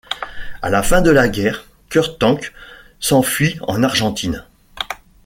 [0.63, 2.53] À la fin de la guerre, Kurt Tank
[2.99, 4.45] s’enfuit en Argentine.